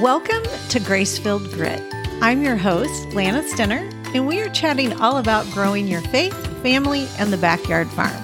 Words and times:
Welcome 0.00 0.42
to 0.70 0.80
Grace 0.80 1.18
Filled 1.20 1.52
Grit. 1.52 1.80
I'm 2.20 2.42
your 2.42 2.56
host, 2.56 3.14
Lana 3.14 3.44
Stenner, 3.44 3.88
and 4.12 4.26
we 4.26 4.40
are 4.40 4.48
chatting 4.48 4.92
all 5.00 5.18
about 5.18 5.48
growing 5.52 5.86
your 5.86 6.00
faith, 6.00 6.34
family, 6.64 7.06
and 7.16 7.32
the 7.32 7.36
backyard 7.36 7.88
farm. 7.90 8.20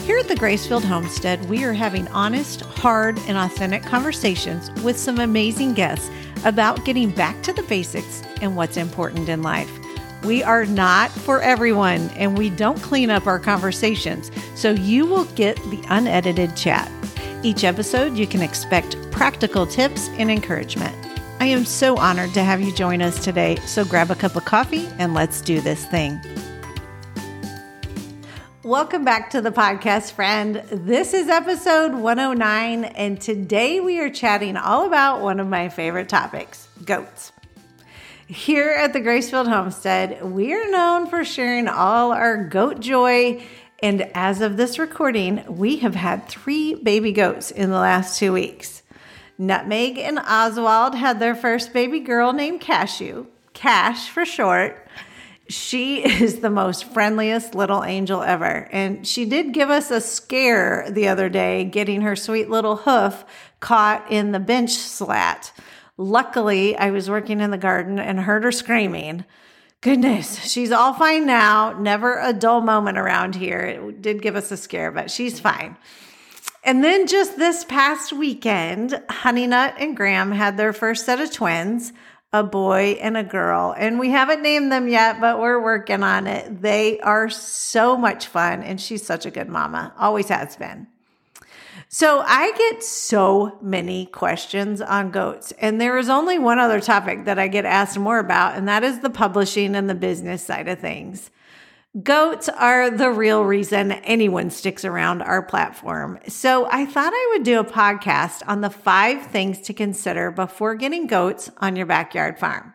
Here 0.00 0.18
at 0.18 0.26
the 0.26 0.34
Gracefield 0.34 0.82
Homestead, 0.82 1.48
we 1.48 1.62
are 1.62 1.72
having 1.72 2.08
honest, 2.08 2.62
hard, 2.62 3.20
and 3.28 3.38
authentic 3.38 3.84
conversations 3.84 4.68
with 4.82 4.98
some 4.98 5.20
amazing 5.20 5.74
guests 5.74 6.10
about 6.44 6.84
getting 6.84 7.12
back 7.12 7.40
to 7.44 7.52
the 7.52 7.62
basics 7.62 8.24
and 8.42 8.56
what's 8.56 8.76
important 8.76 9.28
in 9.28 9.42
life. 9.42 9.70
We 10.24 10.42
are 10.42 10.66
not 10.66 11.12
for 11.12 11.40
everyone, 11.40 12.10
and 12.16 12.36
we 12.36 12.50
don't 12.50 12.82
clean 12.82 13.10
up 13.10 13.28
our 13.28 13.38
conversations, 13.38 14.32
so 14.56 14.70
you 14.70 15.06
will 15.06 15.26
get 15.36 15.54
the 15.70 15.84
unedited 15.88 16.56
chat. 16.56 16.90
Each 17.44 17.62
episode, 17.62 18.16
you 18.16 18.26
can 18.26 18.42
expect 18.42 18.96
practical 19.12 19.68
tips 19.68 20.08
and 20.18 20.32
encouragement. 20.32 21.05
I 21.38 21.46
am 21.46 21.66
so 21.66 21.98
honored 21.98 22.32
to 22.34 22.42
have 22.42 22.62
you 22.62 22.74
join 22.74 23.02
us 23.02 23.22
today, 23.22 23.56
so 23.66 23.84
grab 23.84 24.10
a 24.10 24.14
cup 24.14 24.36
of 24.36 24.44
coffee 24.46 24.88
and 24.98 25.12
let's 25.12 25.42
do 25.42 25.60
this 25.60 25.84
thing. 25.84 26.18
Welcome 28.62 29.04
back 29.04 29.30
to 29.30 29.42
the 29.42 29.50
podcast, 29.50 30.12
friend. 30.12 30.62
This 30.70 31.12
is 31.12 31.28
episode 31.28 31.92
109, 31.92 32.84
and 32.84 33.20
today 33.20 33.80
we 33.80 34.00
are 34.00 34.08
chatting 34.08 34.56
all 34.56 34.86
about 34.86 35.20
one 35.20 35.38
of 35.38 35.46
my 35.46 35.68
favorite 35.68 36.08
topics 36.08 36.68
goats. 36.84 37.32
Here 38.26 38.70
at 38.70 38.94
the 38.94 39.00
Gracefield 39.00 39.46
Homestead, 39.46 40.24
we 40.24 40.54
are 40.54 40.70
known 40.70 41.06
for 41.06 41.22
sharing 41.24 41.68
all 41.68 42.12
our 42.12 42.44
goat 42.44 42.80
joy 42.80 43.44
and 43.82 44.10
as 44.14 44.40
of 44.40 44.56
this 44.56 44.78
recording, 44.78 45.44
we 45.48 45.76
have 45.78 45.94
had 45.94 46.28
three 46.28 46.74
baby 46.74 47.12
goats 47.12 47.50
in 47.50 47.68
the 47.70 47.76
last 47.76 48.18
two 48.18 48.32
weeks. 48.32 48.82
Nutmeg 49.38 49.98
and 49.98 50.18
Oswald 50.18 50.94
had 50.94 51.20
their 51.20 51.34
first 51.34 51.72
baby 51.72 52.00
girl 52.00 52.32
named 52.32 52.60
Cashew, 52.60 53.26
Cash 53.52 54.08
for 54.08 54.24
short. 54.24 54.88
She 55.48 56.04
is 56.22 56.40
the 56.40 56.50
most 56.50 56.84
friendliest 56.84 57.54
little 57.54 57.84
angel 57.84 58.22
ever. 58.22 58.68
And 58.72 59.06
she 59.06 59.24
did 59.24 59.52
give 59.52 59.70
us 59.70 59.90
a 59.90 60.00
scare 60.00 60.86
the 60.90 61.08
other 61.08 61.28
day, 61.28 61.64
getting 61.64 62.02
her 62.02 62.16
sweet 62.16 62.50
little 62.50 62.76
hoof 62.76 63.24
caught 63.60 64.10
in 64.10 64.32
the 64.32 64.40
bench 64.40 64.72
slat. 64.72 65.52
Luckily, 65.98 66.76
I 66.76 66.90
was 66.90 67.08
working 67.08 67.40
in 67.40 67.50
the 67.50 67.58
garden 67.58 67.98
and 67.98 68.20
heard 68.20 68.44
her 68.44 68.52
screaming. 68.52 69.24
Goodness, 69.80 70.50
she's 70.50 70.72
all 70.72 70.94
fine 70.94 71.26
now. 71.26 71.72
Never 71.78 72.18
a 72.18 72.32
dull 72.32 72.60
moment 72.60 72.98
around 72.98 73.34
here. 73.34 73.60
It 73.60 74.02
did 74.02 74.20
give 74.20 74.36
us 74.36 74.50
a 74.50 74.56
scare, 74.56 74.90
but 74.90 75.10
she's 75.10 75.38
fine. 75.38 75.76
And 76.66 76.82
then 76.82 77.06
just 77.06 77.38
this 77.38 77.64
past 77.64 78.12
weekend, 78.12 79.00
Honey 79.08 79.46
Nut 79.46 79.76
and 79.78 79.96
Graham 79.96 80.32
had 80.32 80.56
their 80.56 80.72
first 80.72 81.06
set 81.06 81.20
of 81.20 81.30
twins, 81.30 81.92
a 82.32 82.42
boy 82.42 82.98
and 83.00 83.16
a 83.16 83.22
girl. 83.22 83.72
And 83.78 84.00
we 84.00 84.10
haven't 84.10 84.42
named 84.42 84.72
them 84.72 84.88
yet, 84.88 85.20
but 85.20 85.38
we're 85.38 85.62
working 85.62 86.02
on 86.02 86.26
it. 86.26 86.60
They 86.62 86.98
are 86.98 87.30
so 87.30 87.96
much 87.96 88.26
fun, 88.26 88.64
and 88.64 88.80
she's 88.80 89.06
such 89.06 89.24
a 89.26 89.30
good 89.30 89.48
mama, 89.48 89.94
always 89.96 90.28
has 90.28 90.56
been. 90.56 90.88
So 91.88 92.24
I 92.26 92.50
get 92.58 92.82
so 92.82 93.58
many 93.62 94.06
questions 94.06 94.80
on 94.80 95.12
goats, 95.12 95.52
and 95.60 95.80
there 95.80 95.96
is 95.98 96.08
only 96.08 96.36
one 96.36 96.58
other 96.58 96.80
topic 96.80 97.26
that 97.26 97.38
I 97.38 97.46
get 97.46 97.64
asked 97.64 97.96
more 97.96 98.18
about, 98.18 98.56
and 98.56 98.66
that 98.66 98.82
is 98.82 98.98
the 98.98 99.10
publishing 99.10 99.76
and 99.76 99.88
the 99.88 99.94
business 99.94 100.42
side 100.42 100.66
of 100.66 100.80
things. 100.80 101.30
Goats 102.02 102.50
are 102.50 102.90
the 102.90 103.10
real 103.10 103.42
reason 103.44 103.92
anyone 103.92 104.50
sticks 104.50 104.84
around 104.84 105.22
our 105.22 105.40
platform. 105.40 106.18
So 106.28 106.68
I 106.70 106.84
thought 106.84 107.12
I 107.14 107.30
would 107.32 107.42
do 107.42 107.58
a 107.58 107.64
podcast 107.64 108.42
on 108.46 108.60
the 108.60 108.68
five 108.68 109.28
things 109.28 109.60
to 109.62 109.72
consider 109.72 110.30
before 110.30 110.74
getting 110.74 111.06
goats 111.06 111.50
on 111.56 111.74
your 111.74 111.86
backyard 111.86 112.38
farm. 112.38 112.74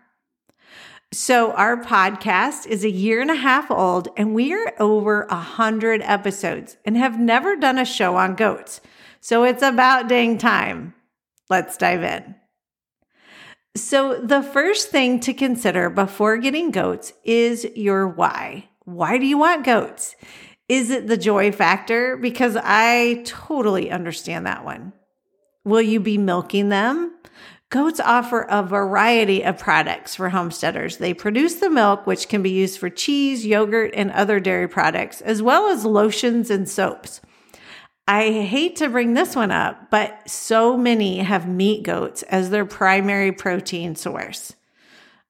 So 1.13 1.51
our 1.51 1.78
podcast 1.78 2.66
is 2.66 2.84
a 2.84 2.90
year 2.90 3.22
and 3.22 3.29
a 3.29 3.35
half 3.35 3.69
old 3.69 4.07
and 4.18 4.34
we 4.34 4.53
are 4.53 4.73
over 4.79 5.24
a 5.24 5.35
hundred 5.35 6.01
episodes 6.01 6.78
and 6.84 6.97
have 6.97 7.19
never 7.19 7.56
done 7.56 7.78
a 7.78 7.85
show 7.85 8.16
on 8.16 8.34
goats. 8.34 8.81
So 9.19 9.44
it's 9.44 9.62
about 9.62 10.07
dang 10.09 10.40
time. 10.40 10.95
Let's 11.47 11.78
dive 11.78 12.01
in. 12.01 12.35
So, 13.74 14.19
the 14.19 14.44
first 14.44 14.90
thing 14.90 15.22
to 15.22 15.34
consider 15.34 15.90
before 15.90 16.35
getting 16.35 16.72
goats 16.72 17.13
is 17.24 17.66
your 17.74 18.06
why. 18.06 18.68
Why 18.86 19.18
do 19.18 19.25
you 19.25 19.38
want 19.38 19.66
goats? 19.66 20.16
Is 20.68 20.90
it 20.90 21.08
the 21.08 21.18
joy 21.18 21.52
factor? 21.52 22.18
Because 22.18 22.58
I 22.62 23.24
totally 23.25 23.92
understand 23.92 24.46
that 24.46 24.64
one. 24.64 24.94
Will 25.64 25.81
you 25.81 26.00
be 26.00 26.18
milking 26.18 26.69
them? 26.69 27.14
Goats 27.69 28.00
offer 28.00 28.42
a 28.50 28.64
variety 28.64 29.44
of 29.44 29.58
products 29.58 30.16
for 30.16 30.30
homesteaders. 30.30 30.97
They 30.97 31.14
produce 31.14 31.56
the 31.56 31.69
milk, 31.69 32.06
which 32.06 32.28
can 32.28 32.42
be 32.42 32.50
used 32.50 32.80
for 32.80 32.90
cheese, 32.90 33.46
yogurt, 33.46 33.92
and 33.94 34.12
other 34.12 34.40
dairy 34.40 34.68
products, 34.68 35.22
as 35.22 35.42
well 35.42 35.68
as 35.68 35.86
lotions 35.86 36.50
and 36.50 36.68
soaps. 36.68 37.22
I 38.08 38.31
hate 38.31 38.75
to 38.78 38.90
bring 38.90 39.13
this 39.13 39.38
one 39.38 39.52
up, 39.52 39.90
but 39.90 40.30
so 40.30 40.75
many 40.75 41.19
have 41.19 41.48
meat 41.48 41.84
goats 41.84 42.24
as 42.24 42.50
their 42.50 42.66
primary 42.66 43.31
protein 43.31 43.96
source. 43.96 44.53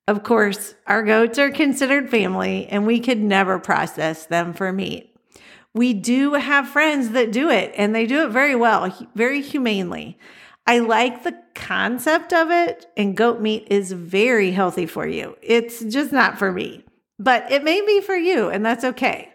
Of 0.07 0.23
course, 0.23 0.75
our 0.87 1.03
goats 1.03 1.37
are 1.39 1.51
considered 1.51 2.09
family 2.09 2.67
and 2.67 2.85
we 2.85 2.99
could 2.99 3.19
never 3.19 3.59
process 3.59 4.25
them 4.25 4.53
for 4.53 4.71
meat. 4.71 5.15
We 5.73 5.93
do 5.93 6.33
have 6.33 6.67
friends 6.67 7.11
that 7.11 7.31
do 7.31 7.49
it 7.49 7.73
and 7.77 7.95
they 7.95 8.05
do 8.05 8.25
it 8.25 8.31
very 8.31 8.55
well, 8.55 8.91
very 9.15 9.41
humanely. 9.41 10.17
I 10.67 10.79
like 10.79 11.23
the 11.23 11.37
concept 11.55 12.33
of 12.33 12.51
it, 12.51 12.85
and 12.95 13.17
goat 13.17 13.41
meat 13.41 13.67
is 13.69 13.91
very 13.91 14.51
healthy 14.51 14.85
for 14.85 15.07
you. 15.07 15.35
It's 15.41 15.83
just 15.83 16.11
not 16.11 16.37
for 16.37 16.51
me, 16.51 16.85
but 17.17 17.51
it 17.51 17.63
may 17.63 17.81
be 17.81 17.99
for 17.99 18.15
you, 18.15 18.49
and 18.49 18.63
that's 18.65 18.83
okay. 18.83 19.33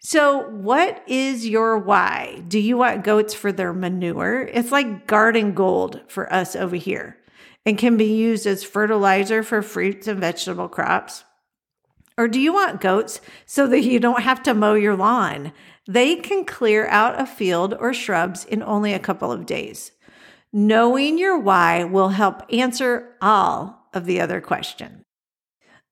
So, 0.00 0.48
what 0.48 1.02
is 1.06 1.46
your 1.46 1.78
why? 1.78 2.42
Do 2.48 2.58
you 2.58 2.76
want 2.76 3.04
goats 3.04 3.32
for 3.32 3.52
their 3.52 3.72
manure? 3.72 4.42
It's 4.42 4.72
like 4.72 5.06
garden 5.06 5.54
gold 5.54 6.00
for 6.08 6.30
us 6.32 6.56
over 6.56 6.76
here 6.76 7.16
and 7.66 7.76
can 7.76 7.96
be 7.96 8.06
used 8.06 8.46
as 8.46 8.62
fertilizer 8.62 9.42
for 9.42 9.60
fruits 9.60 10.06
and 10.06 10.20
vegetable 10.20 10.68
crops. 10.68 11.24
Or 12.16 12.28
do 12.28 12.40
you 12.40 12.54
want 12.54 12.80
goats 12.80 13.20
so 13.44 13.66
that 13.66 13.82
you 13.82 14.00
don't 14.00 14.22
have 14.22 14.42
to 14.44 14.54
mow 14.54 14.74
your 14.74 14.96
lawn? 14.96 15.52
They 15.86 16.16
can 16.16 16.44
clear 16.44 16.86
out 16.86 17.20
a 17.20 17.26
field 17.26 17.74
or 17.78 17.92
shrubs 17.92 18.44
in 18.44 18.62
only 18.62 18.94
a 18.94 18.98
couple 18.98 19.30
of 19.30 19.44
days. 19.44 19.92
Knowing 20.52 21.18
your 21.18 21.38
why 21.38 21.84
will 21.84 22.10
help 22.10 22.42
answer 22.50 23.14
all 23.20 23.88
of 23.92 24.06
the 24.06 24.20
other 24.20 24.40
questions. 24.40 25.02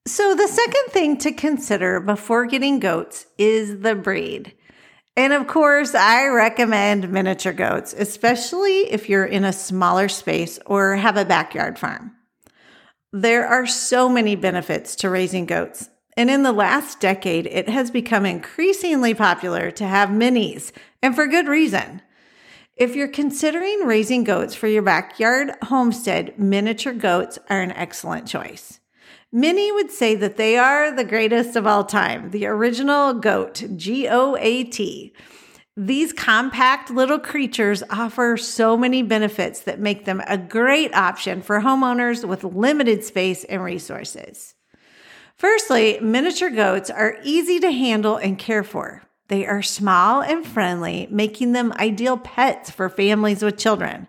So, 0.06 0.34
the 0.34 0.48
second 0.48 0.88
thing 0.90 1.16
to 1.18 1.32
consider 1.32 1.98
before 1.98 2.46
getting 2.46 2.78
goats 2.78 3.26
is 3.38 3.80
the 3.80 3.94
breed. 3.94 4.54
And 5.16 5.32
of 5.32 5.46
course, 5.46 5.94
I 5.94 6.26
recommend 6.26 7.10
miniature 7.10 7.52
goats, 7.52 7.94
especially 7.96 8.90
if 8.90 9.08
you're 9.08 9.24
in 9.24 9.44
a 9.44 9.52
smaller 9.52 10.08
space 10.08 10.58
or 10.66 10.96
have 10.96 11.16
a 11.16 11.24
backyard 11.24 11.78
farm. 11.78 12.12
There 13.12 13.46
are 13.46 13.66
so 13.66 14.08
many 14.08 14.34
benefits 14.34 14.96
to 14.96 15.10
raising 15.10 15.46
goats. 15.46 15.88
And 16.16 16.30
in 16.30 16.42
the 16.42 16.52
last 16.52 16.98
decade, 16.98 17.46
it 17.46 17.68
has 17.68 17.90
become 17.90 18.26
increasingly 18.26 19.14
popular 19.14 19.70
to 19.72 19.86
have 19.86 20.08
minis, 20.08 20.72
and 21.02 21.14
for 21.14 21.26
good 21.26 21.46
reason. 21.46 22.02
If 22.76 22.96
you're 22.96 23.08
considering 23.08 23.84
raising 23.84 24.24
goats 24.24 24.54
for 24.54 24.66
your 24.66 24.82
backyard 24.82 25.52
homestead, 25.62 26.38
miniature 26.38 26.92
goats 26.92 27.38
are 27.48 27.60
an 27.60 27.70
excellent 27.72 28.26
choice. 28.26 28.80
Many 29.36 29.72
would 29.72 29.90
say 29.90 30.14
that 30.14 30.36
they 30.36 30.56
are 30.58 30.94
the 30.94 31.02
greatest 31.02 31.56
of 31.56 31.66
all 31.66 31.82
time, 31.82 32.30
the 32.30 32.46
original 32.46 33.14
goat, 33.14 33.64
G 33.74 34.06
O 34.08 34.36
A 34.38 34.62
T. 34.62 35.12
These 35.76 36.12
compact 36.12 36.88
little 36.88 37.18
creatures 37.18 37.82
offer 37.90 38.36
so 38.36 38.76
many 38.76 39.02
benefits 39.02 39.62
that 39.62 39.80
make 39.80 40.04
them 40.04 40.22
a 40.28 40.38
great 40.38 40.94
option 40.94 41.42
for 41.42 41.62
homeowners 41.62 42.24
with 42.24 42.44
limited 42.44 43.02
space 43.02 43.42
and 43.42 43.64
resources. 43.64 44.54
Firstly, 45.36 45.98
miniature 46.00 46.50
goats 46.50 46.88
are 46.88 47.18
easy 47.24 47.58
to 47.58 47.72
handle 47.72 48.16
and 48.16 48.38
care 48.38 48.62
for. 48.62 49.02
They 49.26 49.46
are 49.46 49.62
small 49.62 50.22
and 50.22 50.46
friendly, 50.46 51.08
making 51.10 51.54
them 51.54 51.72
ideal 51.72 52.18
pets 52.18 52.70
for 52.70 52.88
families 52.88 53.42
with 53.42 53.58
children. 53.58 54.06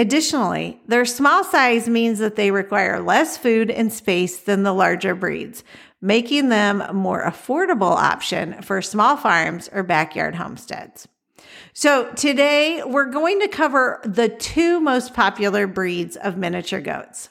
Additionally, 0.00 0.80
their 0.86 1.04
small 1.04 1.44
size 1.44 1.86
means 1.86 2.20
that 2.20 2.34
they 2.34 2.50
require 2.50 3.00
less 3.00 3.36
food 3.36 3.70
and 3.70 3.92
space 3.92 4.38
than 4.38 4.62
the 4.62 4.72
larger 4.72 5.14
breeds, 5.14 5.62
making 6.00 6.48
them 6.48 6.80
a 6.80 6.94
more 6.94 7.22
affordable 7.22 7.94
option 7.94 8.62
for 8.62 8.80
small 8.80 9.18
farms 9.18 9.68
or 9.74 9.82
backyard 9.82 10.36
homesteads. 10.36 11.06
So, 11.74 12.10
today 12.12 12.82
we're 12.82 13.10
going 13.10 13.40
to 13.40 13.48
cover 13.48 14.00
the 14.02 14.30
two 14.30 14.80
most 14.80 15.12
popular 15.12 15.66
breeds 15.66 16.16
of 16.16 16.38
miniature 16.38 16.80
goats. 16.80 17.28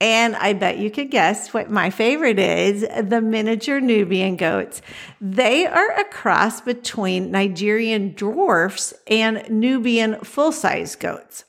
And 0.00 0.36
I 0.36 0.52
bet 0.52 0.78
you 0.78 0.88
could 0.92 1.10
guess 1.10 1.52
what 1.52 1.68
my 1.68 1.90
favorite 1.90 2.38
is 2.38 2.82
the 2.82 3.20
miniature 3.20 3.80
Nubian 3.80 4.36
goats. 4.36 4.82
They 5.20 5.66
are 5.66 5.98
a 5.98 6.04
cross 6.04 6.60
between 6.60 7.32
Nigerian 7.32 8.12
dwarfs 8.14 8.94
and 9.08 9.42
Nubian 9.50 10.20
full 10.20 10.52
size 10.52 10.94
goats. 10.94 11.44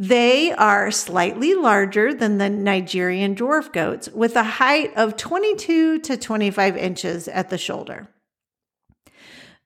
They 0.00 0.50
are 0.52 0.90
slightly 0.90 1.52
larger 1.52 2.14
than 2.14 2.38
the 2.38 2.48
Nigerian 2.48 3.34
dwarf 3.34 3.70
goats 3.70 4.08
with 4.08 4.34
a 4.34 4.42
height 4.42 4.96
of 4.96 5.14
22 5.18 5.98
to 5.98 6.16
25 6.16 6.74
inches 6.78 7.28
at 7.28 7.50
the 7.50 7.58
shoulder. 7.58 8.08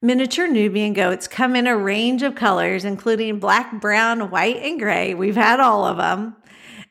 Miniature 0.02 0.48
Nubian 0.48 0.92
goats 0.92 1.28
come 1.28 1.54
in 1.54 1.68
a 1.68 1.76
range 1.76 2.24
of 2.24 2.34
colors, 2.34 2.84
including 2.84 3.38
black, 3.38 3.80
brown, 3.80 4.28
white, 4.28 4.56
and 4.56 4.80
gray. 4.80 5.14
We've 5.14 5.36
had 5.36 5.60
all 5.60 5.84
of 5.84 5.98
them. 5.98 6.34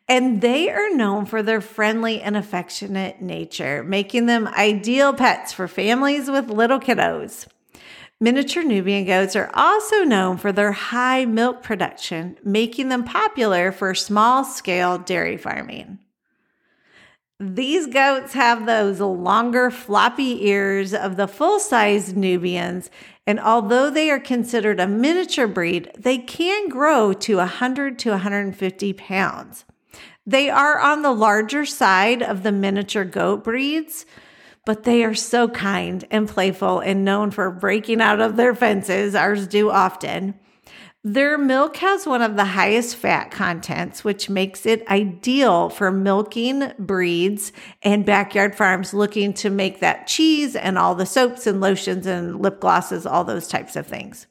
And 0.07 0.39
they 0.39 0.69
are 0.69 0.95
known 0.95 1.25
for 1.25 1.43
their 1.43 1.59
friendly 1.59 2.21
and 2.21 2.37
affectionate 2.37 3.21
nature, 3.21 3.83
making 3.83 4.25
them 4.25 4.47
ideal 4.47 5.11
pets 5.13 5.51
for 5.51 5.67
families 5.67 6.31
with 6.31 6.49
little 6.49 6.79
kiddos. 6.79 7.47
Miniature 8.23 8.63
Nubian 8.63 9.03
goats 9.03 9.35
are 9.35 9.51
also 9.53 10.05
known 10.05 10.37
for 10.37 10.53
their 10.53 10.71
high 10.71 11.25
milk 11.25 11.61
production, 11.61 12.37
making 12.41 12.87
them 12.87 13.03
popular 13.03 13.69
for 13.69 13.93
small 13.93 14.45
scale 14.45 14.97
dairy 14.97 15.35
farming. 15.35 15.99
These 17.37 17.87
goats 17.87 18.31
have 18.31 18.65
those 18.65 19.01
longer, 19.01 19.69
floppy 19.69 20.47
ears 20.47 20.93
of 20.93 21.17
the 21.17 21.27
full 21.27 21.59
sized 21.59 22.15
Nubians, 22.15 22.89
and 23.27 23.41
although 23.41 23.89
they 23.89 24.09
are 24.09 24.21
considered 24.21 24.79
a 24.79 24.87
miniature 24.87 25.45
breed, 25.45 25.91
they 25.99 26.17
can 26.17 26.69
grow 26.69 27.11
to 27.11 27.35
100 27.35 27.99
to 27.99 28.11
150 28.11 28.93
pounds. 28.93 29.65
They 30.25 30.49
are 30.49 30.79
on 30.79 31.01
the 31.01 31.11
larger 31.11 31.65
side 31.65 32.23
of 32.23 32.43
the 32.43 32.53
miniature 32.53 33.03
goat 33.03 33.43
breeds, 33.43 34.05
but 34.65 34.83
they 34.83 35.03
are 35.03 35.13
so 35.13 35.47
kind 35.47 36.05
and 36.09 36.27
playful 36.27 36.79
and 36.79 37.03
known 37.03 37.31
for 37.31 37.51
breaking 37.51 38.01
out 38.01 38.21
of 38.21 38.35
their 38.35 38.55
fences. 38.55 39.15
Ours 39.15 39.47
do 39.47 39.69
often. 39.69 40.35
Their 41.05 41.37
milk 41.37 41.75
has 41.77 42.07
one 42.07 42.21
of 42.21 42.37
the 42.37 42.45
highest 42.45 42.95
fat 42.95 43.29
contents, 43.29 44.05
which 44.05 44.29
makes 44.29 44.65
it 44.65 44.87
ideal 44.87 45.69
for 45.69 45.91
milking 45.91 46.71
breeds 46.79 47.51
and 47.81 48.05
backyard 48.05 48.55
farms 48.55 48.93
looking 48.93 49.33
to 49.33 49.49
make 49.49 49.81
that 49.81 50.07
cheese 50.07 50.55
and 50.55 50.77
all 50.77 50.95
the 50.95 51.05
soaps 51.05 51.45
and 51.45 51.59
lotions 51.59 52.07
and 52.07 52.41
lip 52.41 52.61
glosses, 52.61 53.05
all 53.05 53.25
those 53.25 53.49
types 53.49 53.75
of 53.75 53.85
things. 53.85 54.27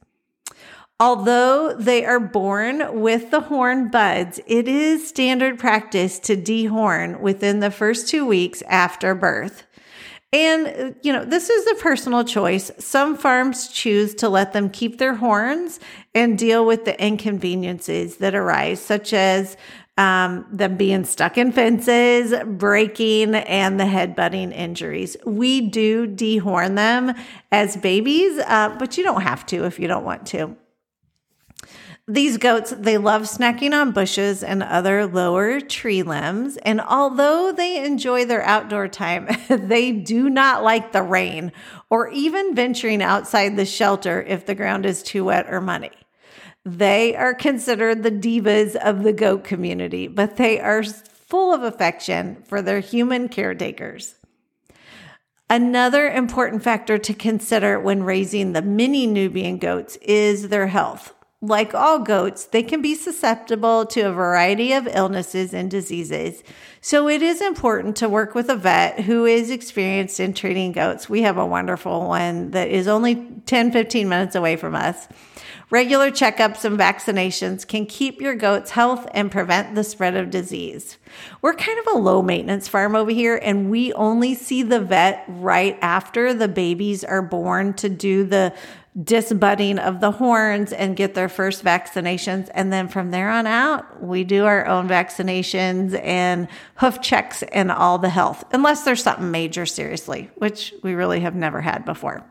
Although 0.98 1.74
they 1.74 2.06
are 2.06 2.20
born 2.20 3.02
with 3.02 3.30
the 3.30 3.40
horn 3.40 3.90
buds, 3.90 4.40
it 4.46 4.66
is 4.66 5.06
standard 5.06 5.58
practice 5.58 6.18
to 6.20 6.36
dehorn 6.36 7.20
within 7.20 7.60
the 7.60 7.70
first 7.70 8.08
two 8.08 8.24
weeks 8.24 8.62
after 8.62 9.14
birth. 9.14 9.64
And, 10.32 10.96
you 11.02 11.12
know, 11.12 11.26
this 11.26 11.50
is 11.50 11.66
a 11.66 11.74
personal 11.74 12.24
choice. 12.24 12.70
Some 12.78 13.18
farms 13.18 13.68
choose 13.68 14.14
to 14.16 14.30
let 14.30 14.54
them 14.54 14.70
keep 14.70 14.96
their 14.96 15.14
horns 15.14 15.78
and 16.14 16.38
deal 16.38 16.64
with 16.64 16.86
the 16.86 16.98
inconveniences 17.04 18.16
that 18.16 18.34
arise, 18.34 18.80
such 18.80 19.12
as 19.12 19.58
um, 19.98 20.46
them 20.50 20.76
being 20.76 21.04
stuck 21.04 21.36
in 21.36 21.52
fences, 21.52 22.32
breaking, 22.46 23.34
and 23.34 23.78
the 23.78 23.84
head 23.84 24.16
butting 24.16 24.52
injuries. 24.52 25.18
We 25.26 25.68
do 25.68 26.06
dehorn 26.06 26.76
them 26.76 27.14
as 27.50 27.76
babies, 27.76 28.38
uh, 28.38 28.74
but 28.78 28.96
you 28.96 29.04
don't 29.04 29.20
have 29.20 29.44
to 29.46 29.66
if 29.66 29.78
you 29.78 29.86
don't 29.86 30.04
want 30.04 30.26
to. 30.28 30.56
These 32.08 32.38
goats, 32.38 32.74
they 32.76 32.98
love 32.98 33.22
snacking 33.22 33.72
on 33.72 33.92
bushes 33.92 34.42
and 34.42 34.60
other 34.60 35.06
lower 35.06 35.60
tree 35.60 36.02
limbs. 36.02 36.56
And 36.58 36.80
although 36.80 37.52
they 37.52 37.84
enjoy 37.84 38.24
their 38.24 38.42
outdoor 38.42 38.88
time, 38.88 39.28
they 39.48 39.92
do 39.92 40.28
not 40.28 40.64
like 40.64 40.90
the 40.90 41.02
rain 41.02 41.52
or 41.90 42.08
even 42.08 42.56
venturing 42.56 43.02
outside 43.02 43.56
the 43.56 43.64
shelter 43.64 44.20
if 44.20 44.46
the 44.46 44.56
ground 44.56 44.84
is 44.84 45.04
too 45.04 45.26
wet 45.26 45.46
or 45.48 45.60
muddy. 45.60 45.92
They 46.64 47.14
are 47.14 47.34
considered 47.34 48.02
the 48.02 48.10
divas 48.10 48.74
of 48.74 49.04
the 49.04 49.12
goat 49.12 49.44
community, 49.44 50.08
but 50.08 50.36
they 50.36 50.60
are 50.60 50.82
full 50.82 51.54
of 51.54 51.62
affection 51.62 52.42
for 52.46 52.60
their 52.62 52.80
human 52.80 53.28
caretakers. 53.28 54.16
Another 55.48 56.10
important 56.10 56.64
factor 56.64 56.98
to 56.98 57.14
consider 57.14 57.78
when 57.78 58.02
raising 58.02 58.52
the 58.52 58.62
mini 58.62 59.06
Nubian 59.06 59.58
goats 59.58 59.96
is 60.02 60.48
their 60.48 60.66
health. 60.66 61.14
Like 61.44 61.74
all 61.74 61.98
goats, 61.98 62.44
they 62.44 62.62
can 62.62 62.82
be 62.82 62.94
susceptible 62.94 63.84
to 63.86 64.02
a 64.02 64.12
variety 64.12 64.72
of 64.72 64.86
illnesses 64.86 65.52
and 65.52 65.68
diseases. 65.68 66.44
So 66.80 67.08
it 67.08 67.20
is 67.20 67.40
important 67.40 67.96
to 67.96 68.08
work 68.08 68.36
with 68.36 68.48
a 68.48 68.54
vet 68.54 69.00
who 69.00 69.26
is 69.26 69.50
experienced 69.50 70.20
in 70.20 70.34
treating 70.34 70.70
goats. 70.70 71.08
We 71.08 71.22
have 71.22 71.38
a 71.38 71.44
wonderful 71.44 72.06
one 72.06 72.52
that 72.52 72.68
is 72.68 72.86
only 72.86 73.26
10, 73.46 73.72
15 73.72 74.08
minutes 74.08 74.36
away 74.36 74.54
from 74.54 74.76
us. 74.76 75.08
Regular 75.68 76.10
checkups 76.10 76.64
and 76.64 76.78
vaccinations 76.78 77.66
can 77.66 77.86
keep 77.86 78.20
your 78.20 78.34
goat's 78.34 78.72
health 78.72 79.08
and 79.12 79.30
prevent 79.32 79.74
the 79.74 79.82
spread 79.82 80.16
of 80.16 80.28
disease. 80.28 80.98
We're 81.40 81.54
kind 81.54 81.78
of 81.78 81.94
a 81.94 81.98
low 81.98 82.20
maintenance 82.20 82.68
farm 82.68 82.94
over 82.94 83.10
here, 83.10 83.40
and 83.42 83.70
we 83.70 83.92
only 83.94 84.34
see 84.34 84.62
the 84.62 84.80
vet 84.80 85.24
right 85.26 85.78
after 85.80 86.34
the 86.34 86.46
babies 86.46 87.04
are 87.04 87.22
born 87.22 87.72
to 87.74 87.88
do 87.88 88.22
the 88.22 88.52
disbudding 89.00 89.78
of 89.78 90.00
the 90.00 90.10
horns 90.10 90.72
and 90.72 90.96
get 90.96 91.14
their 91.14 91.28
first 91.28 91.64
vaccinations. 91.64 92.50
And 92.52 92.72
then 92.72 92.88
from 92.88 93.10
there 93.10 93.30
on 93.30 93.46
out, 93.46 94.02
we 94.02 94.22
do 94.22 94.44
our 94.44 94.66
own 94.66 94.88
vaccinations 94.88 95.98
and 96.04 96.46
hoof 96.76 97.00
checks 97.00 97.42
and 97.44 97.72
all 97.72 97.98
the 97.98 98.10
health, 98.10 98.44
unless 98.52 98.84
there's 98.84 99.02
something 99.02 99.30
major, 99.30 99.64
seriously, 99.64 100.30
which 100.36 100.74
we 100.82 100.92
really 100.92 101.20
have 101.20 101.34
never 101.34 101.62
had 101.62 101.84
before. 101.84 102.24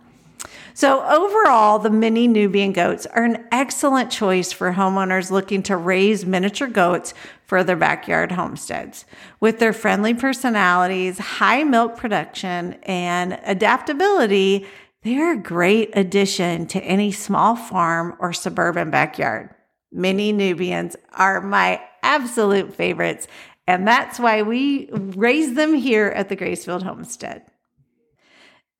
So, 0.73 1.03
overall, 1.03 1.79
the 1.79 1.89
mini 1.89 2.27
Nubian 2.27 2.71
goats 2.71 3.05
are 3.07 3.23
an 3.23 3.45
excellent 3.51 4.09
choice 4.09 4.51
for 4.51 4.71
homeowners 4.71 5.29
looking 5.29 5.63
to 5.63 5.75
raise 5.75 6.25
miniature 6.25 6.67
goats 6.67 7.13
for 7.45 7.63
their 7.63 7.75
backyard 7.75 8.31
homesteads. 8.31 9.05
With 9.41 9.59
their 9.59 9.73
friendly 9.73 10.13
personalities, 10.13 11.19
high 11.19 11.63
milk 11.63 11.97
production, 11.97 12.73
and 12.83 13.37
adaptability, 13.43 14.65
they're 15.03 15.33
a 15.33 15.37
great 15.37 15.89
addition 15.93 16.67
to 16.67 16.83
any 16.83 17.11
small 17.11 17.55
farm 17.55 18.15
or 18.19 18.33
suburban 18.33 18.91
backyard. 18.91 19.53
Mini 19.91 20.31
Nubians 20.31 20.95
are 21.13 21.41
my 21.41 21.81
absolute 22.03 22.73
favorites, 22.73 23.27
and 23.67 23.87
that's 23.87 24.19
why 24.19 24.41
we 24.41 24.89
raise 24.91 25.55
them 25.55 25.73
here 25.73 26.07
at 26.07 26.29
the 26.29 26.37
Gracefield 26.37 26.83
Homestead. 26.83 27.43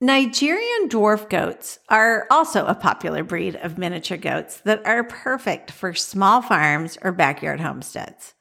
Nigerian 0.03 0.89
dwarf 0.89 1.29
goats 1.29 1.77
are 1.87 2.25
also 2.31 2.65
a 2.65 2.73
popular 2.73 3.23
breed 3.23 3.55
of 3.57 3.77
miniature 3.77 4.17
goats 4.17 4.57
that 4.61 4.83
are 4.85 5.03
perfect 5.03 5.69
for 5.69 5.93
small 5.93 6.41
farms 6.41 6.97
or 7.03 7.11
backyard 7.11 7.59
homesteads. 7.59 8.33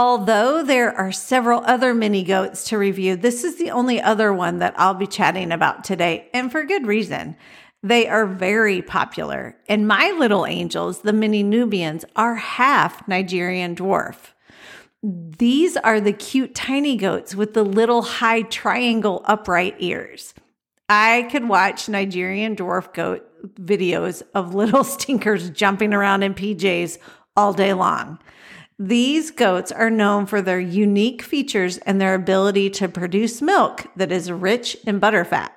Although 0.00 0.62
there 0.62 0.96
are 0.96 1.10
several 1.10 1.60
other 1.64 1.92
mini 1.92 2.22
goats 2.22 2.62
to 2.68 2.78
review, 2.78 3.16
this 3.16 3.42
is 3.42 3.56
the 3.56 3.72
only 3.72 4.00
other 4.00 4.32
one 4.32 4.60
that 4.60 4.78
I'll 4.78 4.94
be 4.94 5.08
chatting 5.08 5.50
about 5.50 5.82
today, 5.82 6.28
and 6.32 6.52
for 6.52 6.62
good 6.62 6.86
reason. 6.86 7.34
They 7.82 8.06
are 8.06 8.24
very 8.24 8.80
popular, 8.80 9.56
and 9.68 9.88
my 9.88 10.14
little 10.16 10.46
angels, 10.46 11.00
the 11.00 11.12
mini 11.12 11.42
Nubians, 11.42 12.04
are 12.14 12.36
half 12.36 13.08
Nigerian 13.08 13.74
dwarf. 13.74 14.34
These 15.02 15.76
are 15.76 16.00
the 16.00 16.12
cute 16.12 16.54
tiny 16.54 16.96
goats 16.96 17.34
with 17.34 17.54
the 17.54 17.64
little 17.64 18.02
high 18.02 18.42
triangle 18.42 19.22
upright 19.24 19.74
ears. 19.80 20.32
I 20.88 21.26
could 21.32 21.48
watch 21.48 21.88
Nigerian 21.88 22.54
dwarf 22.54 22.94
goat 22.94 23.26
videos 23.60 24.22
of 24.32 24.54
little 24.54 24.84
stinkers 24.94 25.50
jumping 25.50 25.92
around 25.92 26.22
in 26.22 26.34
PJs 26.34 26.98
all 27.36 27.52
day 27.52 27.72
long. 27.72 28.20
These 28.78 29.32
goats 29.32 29.72
are 29.72 29.90
known 29.90 30.26
for 30.26 30.40
their 30.40 30.60
unique 30.60 31.22
features 31.22 31.78
and 31.78 32.00
their 32.00 32.14
ability 32.14 32.70
to 32.70 32.88
produce 32.88 33.42
milk 33.42 33.86
that 33.96 34.12
is 34.12 34.30
rich 34.30 34.76
in 34.86 35.00
butterfat. 35.00 35.50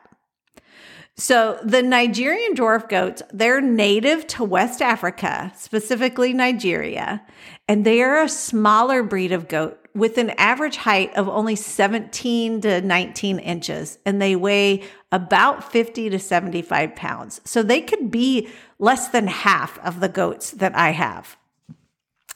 So, 1.17 1.59
the 1.63 1.83
Nigerian 1.83 2.55
dwarf 2.55 2.89
goats, 2.89 3.21
they're 3.31 3.61
native 3.61 4.25
to 4.27 4.43
West 4.43 4.81
Africa, 4.81 5.51
specifically 5.55 6.33
Nigeria, 6.33 7.21
and 7.67 7.85
they 7.85 8.01
are 8.01 8.23
a 8.23 8.29
smaller 8.29 9.03
breed 9.03 9.31
of 9.31 9.47
goat 9.47 9.77
with 9.93 10.17
an 10.17 10.31
average 10.31 10.77
height 10.77 11.15
of 11.15 11.29
only 11.29 11.55
17 11.55 12.61
to 12.61 12.81
19 12.81 13.37
inches, 13.39 13.99
and 14.03 14.19
they 14.19 14.35
weigh 14.35 14.83
about 15.11 15.69
50 15.69 16.09
to 16.09 16.17
75 16.17 16.95
pounds. 16.95 17.39
So, 17.43 17.61
they 17.61 17.81
could 17.81 18.09
be 18.09 18.49
less 18.79 19.09
than 19.09 19.27
half 19.27 19.77
of 19.85 19.99
the 19.99 20.09
goats 20.09 20.49
that 20.51 20.75
I 20.75 20.89
have. 20.91 21.37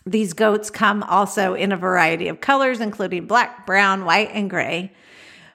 These 0.08 0.34
goats 0.34 0.70
come 0.70 1.02
also 1.02 1.56
in 1.56 1.72
a 1.72 1.78
variety 1.78 2.28
of 2.28 2.40
colors, 2.40 2.80
including 2.80 3.26
black, 3.26 3.66
brown, 3.66 4.06
white, 4.06 4.30
and 4.34 4.50
gray. 4.50 4.94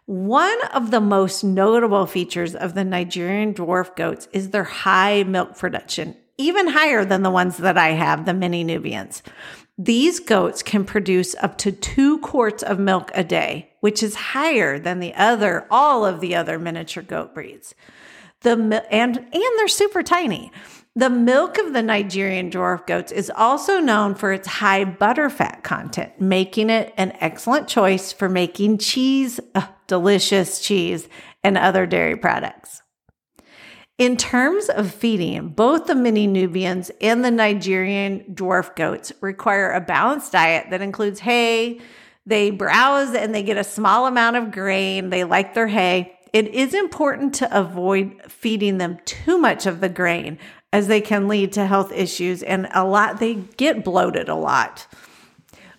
One 0.07 0.61
of 0.75 0.91
the 0.91 1.01
most 1.01 1.45
notable 1.45 2.05
features 2.07 2.57
of 2.57 2.75
the 2.75 2.83
Nigerian 2.83 3.55
dwarf 3.55 3.95
goats 3.95 4.27
is 4.33 4.51
their 4.51 4.65
high 4.65 5.23
milk 5.23 5.57
production, 5.57 6.17
even 6.37 6.67
higher 6.67 7.05
than 7.05 7.23
the 7.23 7.31
ones 7.31 7.59
that 7.59 7.79
I 7.79 7.91
have, 7.91 8.27
the 8.27 8.35
mini 8.35 8.65
Nubians. 8.65 9.23
These 9.79 10.19
goats 10.19 10.65
can 10.65 10.85
produce 10.85 11.37
up 11.37 11.57
to 11.59 11.71
two 11.71 12.19
quarts 12.19 12.65
of 12.65 12.81
milk 12.81 13.13
a 13.15 13.23
day, 13.23 13.71
which 13.79 14.03
is 14.03 14.17
higher 14.17 14.81
than 14.81 14.99
the 14.99 15.15
other, 15.15 15.65
all 15.71 16.05
of 16.05 16.21
the 16.21 16.35
other 16.35 16.59
miniature 16.59 17.05
goat 17.05 17.33
breeds. 17.35 17.75
The 18.41 18.85
and 18.91 19.17
and 19.17 19.33
they're 19.33 19.69
super 19.69 20.03
tiny. 20.03 20.51
The 21.01 21.09
milk 21.09 21.57
of 21.57 21.73
the 21.73 21.81
Nigerian 21.81 22.51
dwarf 22.51 22.87
goats 22.87 23.11
is 23.11 23.33
also 23.35 23.81
known 23.81 24.15
for 24.15 24.35
its 24.35 24.47
high 24.47 24.85
butterfat 24.85 25.63
content, 25.63 26.21
making 26.21 26.69
it 26.69 26.93
an 26.99 27.17
excellent 27.21 27.69
choice 27.69 28.13
for 28.13 28.29
making 28.29 28.77
cheese, 28.77 29.41
delicious 29.87 30.61
cheese, 30.61 31.09
and 31.43 31.57
other 31.57 31.87
dairy 31.87 32.17
products. 32.17 32.83
In 33.97 34.19
terms 34.19 34.69
of 34.69 34.93
feeding, 34.93 35.49
both 35.49 35.87
the 35.87 35.95
mini 35.95 36.27
Nubians 36.27 36.91
and 37.01 37.25
the 37.25 37.31
Nigerian 37.31 38.35
dwarf 38.35 38.77
goats 38.77 39.11
require 39.23 39.73
a 39.73 39.81
balanced 39.81 40.33
diet 40.33 40.67
that 40.69 40.83
includes 40.83 41.21
hay. 41.21 41.81
They 42.27 42.51
browse 42.51 43.15
and 43.15 43.35
they 43.35 43.43
get 43.43 43.57
a 43.57 43.65
small 43.65 44.07
amount 44.07 44.37
of 44.37 44.51
grain. 44.51 45.09
They 45.09 45.25
like 45.25 45.55
their 45.55 45.69
hay. 45.69 46.19
It 46.35 46.49
is 46.49 46.75
important 46.75 47.35
to 47.37 47.59
avoid 47.59 48.21
feeding 48.29 48.77
them 48.77 48.99
too 49.07 49.39
much 49.39 49.65
of 49.65 49.81
the 49.81 49.89
grain 49.89 50.39
as 50.73 50.87
they 50.87 51.01
can 51.01 51.29
lead 51.29 51.53
to 51.53 51.67
health 51.67 51.93
issues 51.93 52.43
and 52.43 52.69
a 52.73 52.85
lot, 52.85 53.19
they 53.19 53.35
get 53.35 53.85
bloated 53.85 54.29
a 54.29 54.35
lot. 54.35 54.87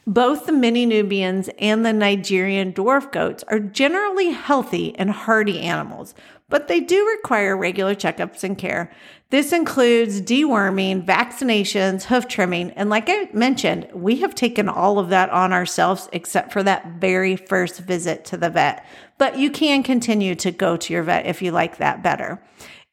Both 0.08 0.48
the 0.48 0.52
mini 0.52 0.86
Nubians 0.86 1.50
and 1.60 1.86
the 1.86 1.94
Nigerian 1.94 2.74
dwarf 2.74 3.12
goats 3.12 3.44
are 3.48 3.60
generally 3.60 4.32
healthy 4.32 4.96
and 4.98 5.12
hardy 5.12 5.62
animals, 5.62 6.16
but 6.50 6.68
they 6.68 6.80
do 6.80 7.08
require 7.08 7.56
regular 7.56 7.96
checkups 7.96 8.44
and 8.44 8.58
care. 8.58 8.92
This 9.30 9.54
includes 9.54 10.22
deworming, 10.22 11.06
vaccinations, 11.06 12.04
hoof 12.04 12.28
trimming, 12.28 12.72
and 12.72 12.90
like 12.90 13.06
I 13.08 13.30
mentioned, 13.32 13.88
we 13.94 14.18
have 14.18 14.36
taken 14.36 14.68
all 14.68 15.00
of 15.00 15.10
that 15.10 15.30
on 15.30 15.54
ourselves 15.54 16.10
except 16.12 16.52
for 16.52 16.64
that 16.64 17.00
very 17.00 17.38
first 17.38 17.80
visit 17.80 18.26
to 18.26 18.38
the 18.38 18.50
vet. 18.50 18.86
But 19.18 19.38
you 19.38 19.50
can 19.52 19.84
continue 19.84 20.36
to 20.36 20.52
go 20.52 20.76
to 20.76 20.92
your 20.92 21.04
vet 21.04 21.28
if 21.28 21.42
you 21.42 21.52
like 21.52 21.78
that 21.78 22.04
better. 22.04 22.42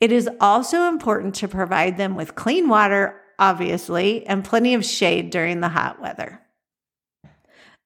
It 0.01 0.13
is 0.13 0.29
also 0.41 0.89
important 0.89 1.35
to 1.37 1.49
provide 1.49 1.97
them 1.97 2.15
with 2.15 2.35
clean 2.35 2.69
water, 2.69 3.21
obviously, 3.39 4.27
and 4.27 4.45
plenty 4.45 4.75
of 4.75 4.85
shade 4.85 5.31
during 5.31 5.61
the 5.61 5.71
hot 5.71 6.01
weather. 6.01 6.41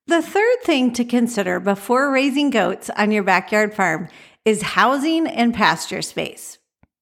The 0.07 0.21
third 0.21 0.63
thing 0.63 0.93
to 0.95 1.05
consider 1.05 1.61
before 1.61 2.13
raising 2.13 2.51
goats 2.51 2.91
on 2.91 3.13
your 3.13 3.23
backyard 3.23 3.73
farm 3.73 4.09
is 4.45 4.63
housing 4.63 5.27
and 5.27 5.55
pasture 5.55 6.03
space. 6.03 6.59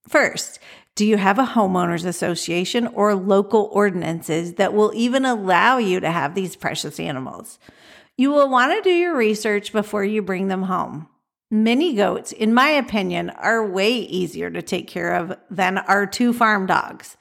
First, 0.06 0.58
do 0.94 1.06
you 1.06 1.16
have 1.16 1.38
a 1.38 1.44
homeowners 1.46 2.04
association 2.04 2.86
or 2.88 3.14
local 3.14 3.70
ordinances 3.72 4.54
that 4.54 4.74
will 4.74 4.92
even 4.94 5.24
allow 5.24 5.78
you 5.78 5.98
to 6.00 6.10
have 6.10 6.34
these 6.34 6.56
precious 6.56 7.00
animals? 7.00 7.58
You 8.18 8.30
will 8.30 8.50
want 8.50 8.72
to 8.72 8.88
do 8.88 8.94
your 8.94 9.16
research 9.16 9.72
before 9.72 10.04
you 10.04 10.20
bring 10.20 10.48
them 10.48 10.64
home. 10.64 11.08
Mini 11.50 11.94
goats, 11.94 12.30
in 12.30 12.54
my 12.54 12.68
opinion, 12.68 13.30
are 13.30 13.66
way 13.66 13.92
easier 13.92 14.50
to 14.50 14.62
take 14.62 14.86
care 14.86 15.14
of 15.14 15.36
than 15.50 15.78
our 15.78 16.06
two 16.06 16.32
farm 16.32 16.64
dogs. 16.66 17.16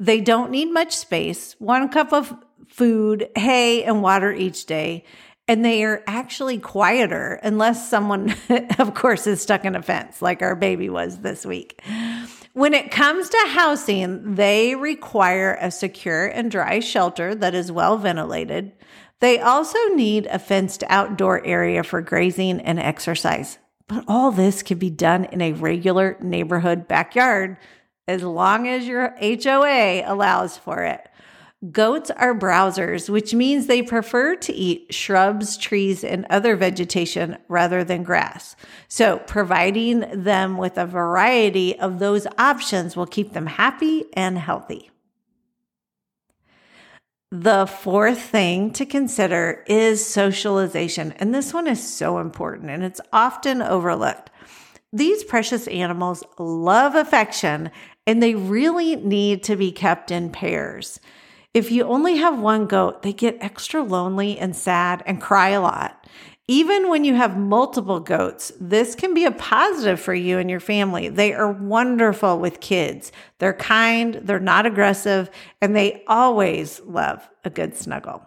They 0.00 0.22
don't 0.22 0.50
need 0.50 0.72
much 0.72 0.96
space, 0.96 1.54
one 1.58 1.90
cup 1.90 2.12
of 2.12 2.34
food, 2.68 3.28
hay, 3.36 3.84
and 3.84 4.02
water 4.02 4.32
each 4.32 4.64
day. 4.64 5.04
And 5.46 5.64
they 5.64 5.84
are 5.84 6.02
actually 6.06 6.58
quieter 6.58 7.40
unless 7.42 7.90
someone, 7.90 8.34
of 8.78 8.94
course, 8.94 9.26
is 9.26 9.42
stuck 9.42 9.64
in 9.64 9.74
a 9.74 9.82
fence 9.82 10.22
like 10.22 10.40
our 10.40 10.54
baby 10.54 10.88
was 10.88 11.18
this 11.18 11.44
week. 11.44 11.82
When 12.54 12.74
it 12.74 12.90
comes 12.90 13.28
to 13.28 13.44
housing, 13.48 14.34
they 14.34 14.74
require 14.74 15.58
a 15.60 15.70
secure 15.70 16.26
and 16.26 16.50
dry 16.50 16.80
shelter 16.80 17.34
that 17.34 17.54
is 17.54 17.70
well 17.70 17.98
ventilated. 17.98 18.72
They 19.20 19.40
also 19.40 19.78
need 19.94 20.26
a 20.26 20.38
fenced 20.38 20.84
outdoor 20.88 21.44
area 21.44 21.82
for 21.82 22.00
grazing 22.00 22.60
and 22.60 22.78
exercise. 22.78 23.58
But 23.88 24.04
all 24.06 24.30
this 24.30 24.62
can 24.62 24.78
be 24.78 24.90
done 24.90 25.24
in 25.26 25.40
a 25.40 25.52
regular 25.52 26.16
neighborhood 26.20 26.86
backyard 26.86 27.56
as 28.06 28.22
long 28.22 28.68
as 28.68 28.86
your 28.86 29.14
HOA 29.20 30.02
allows 30.06 30.56
for 30.56 30.84
it. 30.84 31.08
Goats 31.72 32.10
are 32.12 32.38
browsers, 32.38 33.08
which 33.08 33.34
means 33.34 33.66
they 33.66 33.82
prefer 33.82 34.36
to 34.36 34.52
eat 34.52 34.94
shrubs, 34.94 35.56
trees, 35.56 36.04
and 36.04 36.24
other 36.30 36.54
vegetation 36.54 37.36
rather 37.48 37.82
than 37.82 38.04
grass. 38.04 38.54
So, 38.86 39.18
providing 39.26 40.22
them 40.22 40.56
with 40.56 40.78
a 40.78 40.86
variety 40.86 41.76
of 41.76 41.98
those 41.98 42.28
options 42.38 42.96
will 42.96 43.06
keep 43.06 43.32
them 43.32 43.46
happy 43.46 44.04
and 44.12 44.38
healthy. 44.38 44.92
The 47.30 47.66
fourth 47.66 48.22
thing 48.22 48.72
to 48.72 48.86
consider 48.86 49.62
is 49.66 50.04
socialization. 50.06 51.12
And 51.12 51.34
this 51.34 51.52
one 51.52 51.66
is 51.66 51.86
so 51.86 52.20
important 52.20 52.70
and 52.70 52.82
it's 52.82 53.02
often 53.12 53.60
overlooked. 53.60 54.30
These 54.94 55.24
precious 55.24 55.68
animals 55.68 56.24
love 56.38 56.94
affection 56.94 57.70
and 58.06 58.22
they 58.22 58.34
really 58.34 58.96
need 58.96 59.42
to 59.44 59.56
be 59.56 59.72
kept 59.72 60.10
in 60.10 60.30
pairs. 60.30 61.00
If 61.52 61.70
you 61.70 61.84
only 61.84 62.16
have 62.16 62.38
one 62.38 62.66
goat, 62.66 63.02
they 63.02 63.12
get 63.12 63.36
extra 63.40 63.82
lonely 63.82 64.38
and 64.38 64.56
sad 64.56 65.02
and 65.04 65.20
cry 65.20 65.50
a 65.50 65.60
lot. 65.60 65.97
Even 66.50 66.88
when 66.88 67.04
you 67.04 67.14
have 67.14 67.36
multiple 67.36 68.00
goats, 68.00 68.50
this 68.58 68.94
can 68.94 69.12
be 69.12 69.26
a 69.26 69.30
positive 69.30 70.00
for 70.00 70.14
you 70.14 70.38
and 70.38 70.48
your 70.48 70.60
family. 70.60 71.10
They 71.10 71.34
are 71.34 71.52
wonderful 71.52 72.38
with 72.38 72.60
kids. 72.60 73.12
They're 73.38 73.52
kind, 73.52 74.14
they're 74.22 74.40
not 74.40 74.64
aggressive, 74.64 75.30
and 75.60 75.76
they 75.76 76.02
always 76.06 76.80
love 76.80 77.28
a 77.44 77.50
good 77.50 77.76
snuggle. 77.76 78.22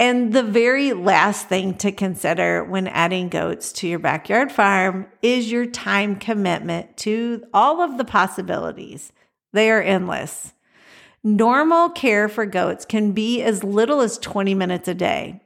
And 0.00 0.32
the 0.32 0.42
very 0.42 0.94
last 0.94 1.50
thing 1.50 1.74
to 1.74 1.92
consider 1.92 2.64
when 2.64 2.88
adding 2.88 3.28
goats 3.28 3.70
to 3.74 3.86
your 3.86 3.98
backyard 3.98 4.50
farm 4.50 5.06
is 5.20 5.52
your 5.52 5.66
time 5.66 6.16
commitment 6.16 6.96
to 6.98 7.44
all 7.52 7.82
of 7.82 7.98
the 7.98 8.04
possibilities. 8.04 9.12
They 9.52 9.70
are 9.70 9.82
endless. 9.82 10.54
Normal 11.22 11.90
care 11.90 12.30
for 12.30 12.46
goats 12.46 12.86
can 12.86 13.12
be 13.12 13.42
as 13.42 13.62
little 13.62 14.00
as 14.00 14.16
20 14.16 14.54
minutes 14.54 14.88
a 14.88 14.94
day 14.94 15.41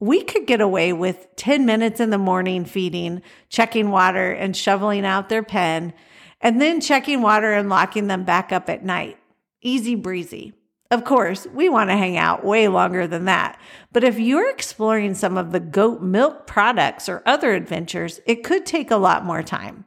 we 0.00 0.22
could 0.22 0.46
get 0.46 0.62
away 0.62 0.92
with 0.92 1.28
10 1.36 1.66
minutes 1.66 2.00
in 2.00 2.10
the 2.10 2.18
morning 2.18 2.64
feeding, 2.64 3.20
checking 3.50 3.90
water, 3.90 4.32
and 4.32 4.56
shoveling 4.56 5.04
out 5.04 5.28
their 5.28 5.42
pen, 5.42 5.92
and 6.40 6.60
then 6.60 6.80
checking 6.80 7.20
water 7.20 7.52
and 7.52 7.68
locking 7.68 8.06
them 8.06 8.24
back 8.24 8.50
up 8.50 8.70
at 8.70 8.82
night. 8.82 9.18
Easy 9.60 9.94
breezy. 9.94 10.54
Of 10.90 11.04
course, 11.04 11.46
we 11.52 11.68
want 11.68 11.90
to 11.90 11.96
hang 11.96 12.16
out 12.16 12.44
way 12.44 12.66
longer 12.66 13.06
than 13.06 13.26
that. 13.26 13.60
But 13.92 14.02
if 14.02 14.18
you're 14.18 14.50
exploring 14.50 15.14
some 15.14 15.36
of 15.36 15.52
the 15.52 15.60
goat 15.60 16.00
milk 16.00 16.46
products 16.46 17.08
or 17.08 17.22
other 17.26 17.52
adventures, 17.52 18.20
it 18.26 18.42
could 18.42 18.66
take 18.66 18.90
a 18.90 18.96
lot 18.96 19.24
more 19.24 19.42
time. 19.42 19.84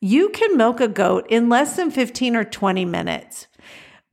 You 0.00 0.30
can 0.30 0.56
milk 0.56 0.80
a 0.80 0.88
goat 0.88 1.28
in 1.30 1.48
less 1.48 1.76
than 1.76 1.92
15 1.92 2.34
or 2.34 2.44
20 2.44 2.84
minutes. 2.84 3.46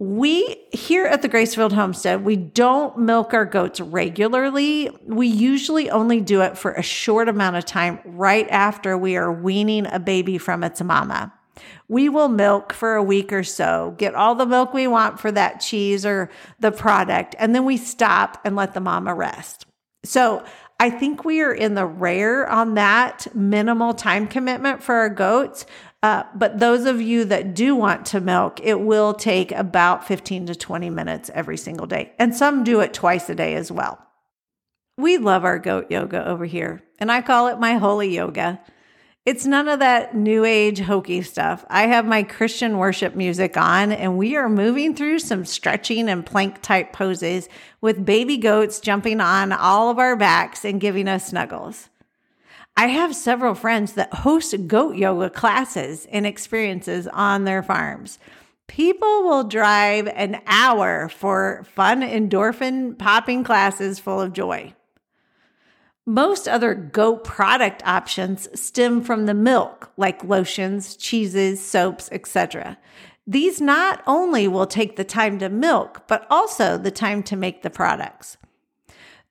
We 0.02 0.56
here 0.72 1.06
at 1.06 1.22
the 1.22 1.28
Gracefield 1.28 1.74
Homestead, 1.74 2.24
we 2.24 2.38
don't 2.38 3.00
milk 3.00 3.34
our 3.34 3.44
goats 3.44 3.82
regularly. 3.82 4.90
We 5.06 5.28
usually 5.28 5.90
only 5.90 6.22
do 6.22 6.42
it 6.42 6.58
for 6.58 6.72
a 6.72 6.82
short 6.82 7.28
amount 7.28 7.58
of 7.58 7.66
time 7.66 8.00
right 8.06 8.48
after 8.50 8.98
we 8.98 9.18
are 9.18 9.30
weaning 9.30 9.86
a 9.88 10.00
baby 10.00 10.38
from 10.38 10.64
its 10.64 10.82
mama. 10.82 11.34
We 11.90 12.08
will 12.08 12.30
milk 12.30 12.72
for 12.72 12.96
a 12.96 13.04
week 13.04 13.34
or 13.34 13.44
so, 13.44 13.94
get 13.98 14.16
all 14.16 14.36
the 14.36 14.46
milk 14.46 14.74
we 14.74 14.88
want 14.88 15.20
for 15.20 15.34
that 15.34 15.60
cheese 15.60 16.06
or 16.06 16.30
the 16.62 16.72
product, 16.72 17.36
and 17.38 17.54
then 17.54 17.66
we 17.66 17.76
stop 17.76 18.40
and 18.46 18.56
let 18.56 18.74
the 18.74 18.80
mama 18.80 19.14
rest. 19.14 19.66
So 20.06 20.46
I 20.80 20.90
think 20.90 21.26
we 21.26 21.42
are 21.42 21.54
in 21.54 21.76
the 21.76 21.86
rare 21.86 22.50
on 22.50 22.76
that 22.76 23.28
minimal 23.36 23.94
time 23.94 24.28
commitment 24.28 24.82
for 24.82 24.96
our 24.96 25.10
goats. 25.10 25.66
Uh, 26.02 26.24
but 26.34 26.60
those 26.60 26.86
of 26.86 27.02
you 27.02 27.26
that 27.26 27.54
do 27.54 27.76
want 27.76 28.06
to 28.06 28.22
milk, 28.22 28.62
it 28.64 28.80
will 28.80 29.14
take 29.14 29.52
about 29.52 30.08
15 30.08 30.46
to 30.46 30.56
20 30.56 30.90
minutes 30.90 31.30
every 31.34 31.58
single 31.58 31.86
day. 31.86 32.14
And 32.18 32.34
some 32.34 32.64
do 32.64 32.80
it 32.80 32.94
twice 32.94 33.30
a 33.30 33.36
day 33.36 33.56
as 33.56 33.70
well. 33.70 34.00
We 34.98 35.18
love 35.18 35.44
our 35.44 35.60
goat 35.60 35.92
yoga 35.92 36.26
over 36.26 36.46
here, 36.46 36.82
and 37.00 37.12
I 37.12 37.22
call 37.22 37.48
it 37.48 37.60
my 37.60 37.74
holy 37.74 38.16
yoga. 38.16 38.62
It's 39.30 39.46
none 39.46 39.68
of 39.68 39.78
that 39.78 40.16
new 40.16 40.44
age 40.44 40.80
hokey 40.80 41.22
stuff. 41.22 41.64
I 41.70 41.84
have 41.84 42.04
my 42.04 42.24
Christian 42.24 42.80
worship 42.80 43.14
music 43.14 43.58
on, 43.58 43.92
and 43.92 44.18
we 44.18 44.36
are 44.36 44.50
moving 44.50 44.96
through 44.96 45.20
some 45.20 45.46
stretching 45.46 46.10
and 46.10 46.26
plank 46.26 46.64
type 46.64 46.94
poses 46.94 47.48
with 47.80 48.08
baby 48.08 48.38
goats 48.38 48.80
jumping 48.80 49.22
on 49.22 49.52
all 49.52 49.92
of 49.92 50.00
our 50.00 50.16
backs 50.16 50.66
and 50.66 50.82
giving 50.82 51.08
us 51.08 51.28
snuggles. 51.28 51.90
I 52.76 52.88
have 52.88 53.16
several 53.16 53.54
friends 53.54 53.94
that 53.94 54.12
host 54.12 54.66
goat 54.66 54.96
yoga 54.96 55.30
classes 55.30 56.08
and 56.12 56.26
experiences 56.26 57.06
on 57.06 57.44
their 57.44 57.62
farms. 57.62 58.18
People 58.66 59.22
will 59.26 59.44
drive 59.44 60.08
an 60.08 60.42
hour 60.48 61.08
for 61.08 61.68
fun 61.76 62.02
endorphin 62.02 62.98
popping 62.98 63.44
classes 63.44 64.00
full 64.00 64.22
of 64.22 64.34
joy. 64.34 64.74
Most 66.10 66.48
other 66.48 66.74
goat 66.74 67.24
product 67.24 67.84
options 67.86 68.50
stem 68.60 69.04
from 69.04 69.28
the 69.28 69.36
milk, 69.36 69.92
like 69.96 70.24
lotions, 70.24 70.96
cheeses, 70.96 71.64
soaps, 71.64 72.10
etc. 72.12 72.80
These 73.28 73.62
not 73.62 74.02
only 74.08 74.48
will 74.48 74.66
take 74.66 74.96
the 74.96 75.04
time 75.04 75.38
to 75.38 75.50
milk, 75.50 76.08
but 76.08 76.26
also 76.28 76.80
the 76.80 76.90
time 76.90 77.22
to 77.22 77.36
make 77.36 77.62
the 77.62 77.70
products. 77.70 78.38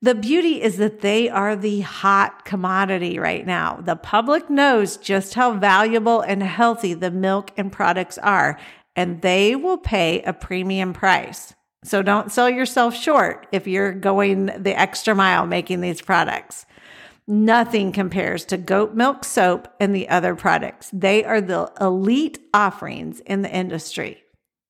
The 0.03 0.15
beauty 0.15 0.63
is 0.63 0.77
that 0.77 1.01
they 1.01 1.29
are 1.29 1.57
the 1.57 1.81
hot 1.81 2.45
commodity 2.45 3.19
right 3.19 3.45
now. 3.45 3.81
The 3.85 3.97
public 3.97 4.49
knows 4.49 4.99
just 4.99 5.35
how 5.35 5.55
valuable 5.55 6.21
and 6.21 6.45
healthy 6.45 6.95
the 6.95 7.11
milk 7.11 7.51
and 7.57 7.73
products 7.73 8.19
are, 8.19 8.57
and 8.95 9.21
they 9.23 9.57
will 9.57 9.79
pay 9.79 10.23
a 10.23 10.33
premium 10.33 10.93
price. 10.93 11.55
So 11.89 12.03
don't 12.03 12.31
sell 12.31 12.51
yourself 12.51 12.95
short 12.95 13.47
if 13.51 13.67
you're 13.67 13.93
going 13.93 14.47
the 14.47 14.79
extra 14.79 15.15
mile 15.15 15.47
making 15.47 15.81
these 15.81 16.03
products. 16.03 16.67
Nothing 17.27 17.93
compares 17.93 18.45
to 18.47 18.59
goat 18.59 18.95
milk 18.95 19.25
soap 19.25 19.69
and 19.81 19.95
the 19.95 20.09
other 20.11 20.35
products. 20.35 20.91
They 20.93 21.25
are 21.25 21.41
the 21.41 21.73
elite 21.81 22.41
offerings 22.53 23.21
in 23.21 23.41
the 23.41 23.51
industry. 23.51 24.23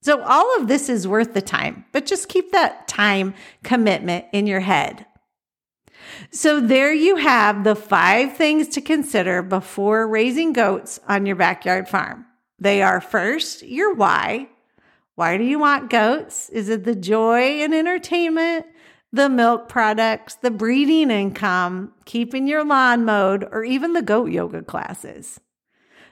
So 0.02 0.22
all 0.22 0.60
of 0.60 0.68
this 0.68 0.88
is 0.88 1.08
worth 1.08 1.34
the 1.34 1.42
time, 1.42 1.86
but 1.90 2.06
just 2.06 2.28
keep 2.28 2.52
that 2.52 2.86
time 2.86 3.34
commitment 3.64 4.26
in 4.32 4.46
your 4.46 4.60
head. 4.60 5.04
So 6.30 6.60
there 6.60 6.92
you 6.92 7.16
have 7.16 7.64
the 7.64 7.74
five 7.74 8.36
things 8.36 8.68
to 8.68 8.80
consider 8.80 9.42
before 9.42 10.06
raising 10.06 10.52
goats 10.52 11.00
on 11.08 11.26
your 11.26 11.36
backyard 11.36 11.88
farm. 11.88 12.26
They 12.60 12.80
are 12.80 13.00
first, 13.00 13.64
your 13.64 13.94
why. 13.94 14.48
Why 15.18 15.36
do 15.36 15.42
you 15.42 15.58
want 15.58 15.90
goats? 15.90 16.48
Is 16.48 16.68
it 16.68 16.84
the 16.84 16.94
joy 16.94 17.40
and 17.60 17.74
entertainment, 17.74 18.66
the 19.12 19.28
milk 19.28 19.68
products, 19.68 20.36
the 20.36 20.52
breeding 20.52 21.10
income, 21.10 21.92
keeping 22.04 22.46
your 22.46 22.64
lawn 22.64 23.04
mowed, 23.04 23.42
or 23.50 23.64
even 23.64 23.94
the 23.94 24.02
goat 24.02 24.30
yoga 24.30 24.62
classes? 24.62 25.40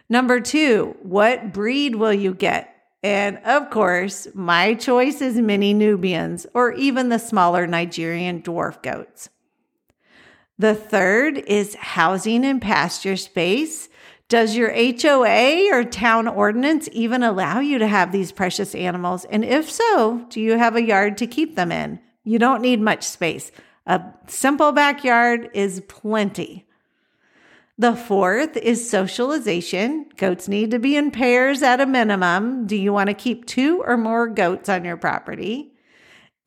Number 0.09 0.41
two, 0.41 0.97
what 1.05 1.53
breed 1.53 1.95
will 1.95 2.13
you 2.13 2.35
get? 2.35 2.75
And 3.01 3.39
of 3.45 3.71
course, 3.71 4.27
my 4.35 4.75
choice 4.75 5.21
is 5.21 5.37
mini 5.37 5.73
Nubians 5.73 6.45
or 6.53 6.73
even 6.73 7.09
the 7.09 7.21
smaller 7.21 7.65
Nigerian 7.69 8.43
dwarf 8.43 8.83
goats. 8.83 9.29
The 10.59 10.75
third 10.75 11.39
is 11.39 11.77
housing 11.77 12.45
and 12.45 12.61
pasture 12.61 13.17
space. 13.17 13.89
Does 14.29 14.57
your 14.57 14.73
HOA 14.73 15.69
or 15.73 15.85
town 15.85 16.27
ordinance 16.27 16.89
even 16.91 17.23
allow 17.23 17.61
you 17.61 17.79
to 17.79 17.87
have 17.87 18.11
these 18.11 18.33
precious 18.33 18.75
animals? 18.75 19.25
And 19.27 19.45
if 19.45 19.71
so, 19.71 20.27
do 20.31 20.41
you 20.41 20.59
have 20.59 20.75
a 20.75 20.83
yard 20.83 21.17
to 21.19 21.29
keep 21.29 21.55
them 21.55 21.71
in? 21.71 22.01
You 22.25 22.41
don't 22.41 22.61
need 22.61 22.81
much 22.81 23.05
space. 23.05 23.53
A 23.87 24.03
simple 24.27 24.73
backyard 24.73 25.49
is 25.55 25.81
plenty. 25.87 26.67
The 27.79 27.95
fourth 27.95 28.57
is 28.57 28.91
socialization. 28.91 30.07
Goats 30.17 30.49
need 30.49 30.73
to 30.73 30.81
be 30.81 30.97
in 30.97 31.13
pairs 31.13 31.63
at 31.63 31.81
a 31.81 31.87
minimum. 31.87 32.67
Do 32.67 32.75
you 32.75 32.93
want 32.93 33.09
to 33.09 33.15
keep 33.15 33.47
two 33.47 33.83
or 33.87 33.97
more 33.97 34.27
goats 34.27 34.69
on 34.69 34.85
your 34.85 34.97
property? 34.97 35.73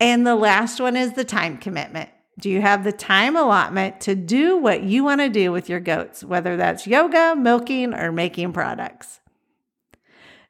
And 0.02 0.28
the 0.28 0.36
last 0.36 0.82
one 0.82 0.98
is 0.98 1.14
the 1.14 1.24
time 1.24 1.58
commitment. 1.58 2.10
Do 2.40 2.50
you 2.50 2.62
have 2.62 2.86
the 2.86 2.94
time 2.94 3.36
allotment 3.36 4.00
to 4.02 4.16
do 4.16 4.58
what 4.58 4.84
you 4.84 5.04
want 5.04 5.20
to 5.20 5.28
do 5.28 5.52
with 5.52 5.68
your 5.68 5.82
goats, 5.82 6.24
whether 6.24 6.56
that's 6.56 6.88
yoga, 6.88 7.36
milking, 7.36 7.94
or 7.94 8.14
making 8.14 8.54
products? 8.54 9.20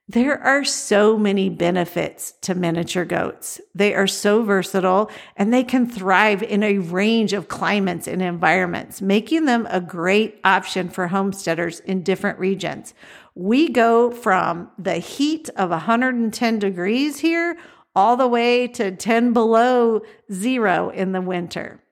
There 0.07 0.41
are 0.41 0.63
so 0.63 1.17
many 1.17 1.49
benefits 1.49 2.33
to 2.41 2.55
miniature 2.55 3.05
goats. 3.05 3.61
They 3.75 3.93
are 3.93 4.07
so 4.07 4.43
versatile 4.43 5.09
and 5.35 5.53
they 5.53 5.63
can 5.63 5.87
thrive 5.87 6.41
in 6.41 6.63
a 6.63 6.79
range 6.79 7.33
of 7.33 7.47
climates 7.47 8.07
and 8.07 8.21
environments, 8.21 9.01
making 9.01 9.45
them 9.45 9.67
a 9.69 9.81
great 9.81 10.39
option 10.43 10.89
for 10.89 11.07
homesteaders 11.07 11.79
in 11.81 12.01
different 12.01 12.39
regions. 12.39 12.95
We 13.35 13.69
go 13.69 14.09
from 14.09 14.71
the 14.79 14.95
heat 14.97 15.49
of 15.55 15.69
110 15.69 16.59
degrees 16.59 17.19
here 17.19 17.55
all 17.99 18.15
the 18.15 18.27
way 18.29 18.65
to 18.65 18.91
10 18.91 19.33
below 19.33 20.01
zero 20.31 20.89
in 20.89 21.11
the 21.11 21.19
winter. 21.19 21.83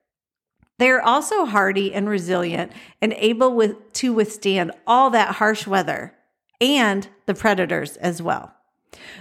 They 0.79 0.89
are 0.89 1.01
also 1.01 1.43
hardy 1.43 1.93
and 1.93 2.07
resilient 2.07 2.71
and 3.01 3.11
able 3.17 3.53
with, 3.53 3.91
to 3.93 4.13
withstand 4.13 4.71
all 4.87 5.09
that 5.09 5.35
harsh 5.35 5.67
weather 5.67 6.13
and 6.61 7.09
the 7.25 7.33
predators 7.33 7.97
as 7.97 8.21
well. 8.21 8.53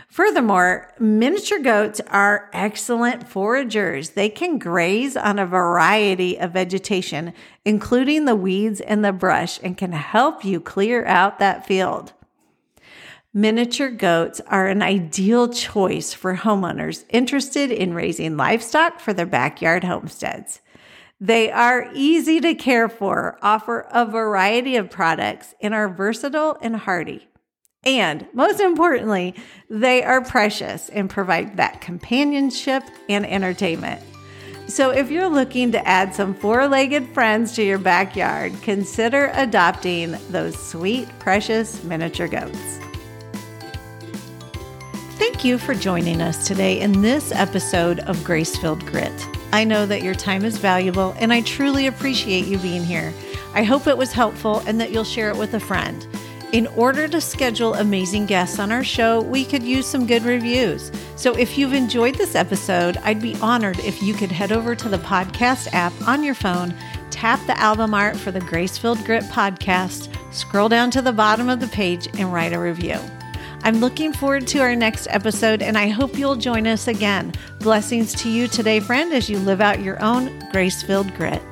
Furthermore, 0.09 0.93
miniature 1.01 1.59
goats 1.59 2.01
are 2.07 2.49
excellent 2.53 3.29
foragers. 3.29 4.11
They 4.11 4.29
can 4.29 4.57
graze 4.57 5.17
on 5.17 5.41
a 5.41 5.45
variety 5.45 6.39
of 6.39 6.53
vegetation, 6.53 7.35
including 7.65 8.27
the 8.27 8.37
weeds 8.37 8.81
and 8.81 9.05
the 9.05 9.13
brush, 9.13 9.59
and 9.61 9.77
can 9.77 9.91
help 9.91 10.45
you 10.45 10.61
clear 10.61 11.05
out 11.05 11.41
that 11.41 11.67
field. 11.67 12.13
Miniature 13.37 13.91
goats 13.91 14.41
are 14.47 14.67
an 14.67 14.81
ideal 14.81 15.51
choice 15.51 16.15
for 16.15 16.37
homeowners 16.37 17.05
interested 17.11 17.71
in 17.71 17.93
raising 17.93 18.39
livestock 18.39 18.99
for 18.99 19.13
their 19.13 19.27
backyard 19.27 19.85
homesteads. 19.85 20.63
They 21.21 21.53
are 21.53 21.91
easy 21.93 22.41
to 22.41 22.55
care 22.55 22.89
for, 22.89 23.39
offer 23.43 23.87
a 23.91 24.07
variety 24.07 24.77
of 24.77 24.89
products, 24.89 25.55
and 25.61 25.75
are 25.75 25.87
versatile 25.87 26.57
and 26.63 26.77
hardy. 26.77 27.29
And 27.85 28.27
most 28.33 28.59
importantly, 28.59 29.35
they 29.69 30.03
are 30.03 30.25
precious 30.25 30.89
and 30.89 31.11
provide 31.11 31.59
that 31.59 31.83
companionship 31.83 32.85
and 33.07 33.27
entertainment. 33.27 34.01
So, 34.67 34.89
if 34.93 35.11
you're 35.11 35.29
looking 35.29 35.73
to 35.73 35.87
add 35.87 36.15
some 36.15 36.33
four 36.33 36.67
legged 36.69 37.13
friends 37.13 37.55
to 37.57 37.63
your 37.63 37.79
backyard, 37.79 38.55
consider 38.63 39.31
adopting 39.35 40.17
those 40.31 40.59
sweet, 40.59 41.07
precious 41.19 41.85
miniature 41.85 42.29
goats. 42.29 42.86
Thank 45.17 45.47
you 45.47 45.57
for 45.57 45.75
joining 45.75 46.21
us 46.21 46.47
today 46.47 46.79
in 46.79 47.01
this 47.01 47.33
episode 47.33 48.01
of 48.01 48.23
Grace 48.23 48.55
Filled 48.59 48.85
Grit. 48.85 49.27
I 49.51 49.65
know 49.65 49.87
that 49.87 50.03
your 50.03 50.15
time 50.15 50.45
is 50.45 50.59
valuable 50.59 51.15
and 51.19 51.33
I 51.33 51.41
truly 51.41 51.87
appreciate 51.87 52.47
you 52.47 52.59
being 52.59 52.85
here. 52.85 53.15
I 53.55 53.63
hope 53.63 53.87
it 53.87 53.97
was 53.97 54.13
helpful 54.13 54.63
and 54.67 54.79
that 54.79 54.91
you'll 54.93 55.05
share 55.05 55.31
it 55.31 55.37
with 55.39 55.55
a 55.55 55.61
friend. 55.61 56.07
In 56.53 56.67
order 56.69 57.09
to 57.09 57.21
schedule 57.23 57.73
amazing 57.75 58.27
guests 58.27 58.59
on 58.59 58.71
our 58.71 58.85
show, 58.85 59.23
we 59.23 59.47
could 59.47 59.63
use 59.63 59.87
some 59.87 60.07
good 60.07 60.23
reviews. 60.23 60.93
So 61.17 61.35
if 61.35 61.57
you've 61.57 61.73
enjoyed 61.73 62.17
this 62.17 62.35
episode, 62.35 62.99
I'd 62.99 63.23
be 63.23 63.37
honored 63.37 63.79
if 63.79 64.03
you 64.03 64.13
could 64.13 64.31
head 64.31 64.53
over 64.53 64.75
to 64.75 64.89
the 64.89 64.99
podcast 64.99 65.73
app 65.73 65.95
on 66.07 66.23
your 66.23 66.35
phone, 66.35 66.75
tap 67.11 67.41
the 67.47 67.59
album 67.59 67.95
art 67.95 68.19
for 68.19 68.33
the 68.33 68.41
Grace 68.41 68.77
Filled 68.77 69.03
Grit 69.07 69.25
podcast, 69.25 70.15
scroll 70.31 70.69
down 70.69 70.91
to 70.91 71.01
the 71.01 71.13
bottom 71.13 71.49
of 71.49 71.61
the 71.61 71.69
page, 71.69 72.07
and 72.19 72.33
write 72.33 72.53
a 72.53 72.59
review. 72.59 73.01
I'm 73.63 73.81
looking 73.81 74.13
forward 74.13 74.47
to 74.49 74.61
our 74.61 74.77
next 74.77 75.09
episode, 75.11 75.63
and 75.63 75.77
I 75.77 75.89
hope 75.89 76.19
you'll 76.19 76.37
join 76.37 76.67
us 76.67 76.89
again. 76.89 77.33
Blessings 77.61 78.15
to 78.23 78.31
you 78.31 78.49
today, 78.49 78.81
friend, 78.81 79.13
as 79.13 79.29
you 79.29 79.39
live 79.39 79.61
out 79.61 79.81
your 79.81 80.01
own 80.03 80.39
grace 80.53 80.83
filled 80.83 81.13
grit. 81.15 81.43